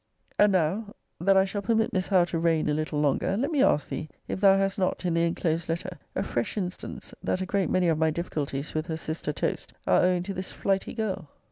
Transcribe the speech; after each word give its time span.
And 0.39 0.51
now, 0.51 0.95
that 1.19 1.37
I 1.37 1.45
shall 1.45 1.61
permit 1.61 1.93
Miss 1.93 2.07
Howe 2.07 2.25
to 2.25 2.39
reign 2.39 2.67
a 2.67 2.73
little 2.73 2.99
longer, 2.99 3.37
let 3.37 3.51
me 3.51 3.61
ask 3.61 3.87
thee, 3.89 4.09
if 4.27 4.41
thou 4.41 4.57
hast 4.57 4.79
not, 4.79 5.05
in 5.05 5.13
the 5.13 5.21
enclosed 5.21 5.69
letter, 5.69 5.99
a 6.15 6.23
fresh 6.23 6.57
instance, 6.57 7.13
that 7.21 7.39
a 7.39 7.45
great 7.45 7.69
many 7.69 7.87
of 7.87 7.99
my 7.99 8.09
difficulties 8.09 8.73
with 8.73 8.87
her 8.87 8.97
sister 8.97 9.31
toast 9.31 9.73
are 9.85 10.01
owing 10.01 10.23
to 10.23 10.33
this 10.33 10.51
flighty 10.51 10.95
girl? 10.95 11.29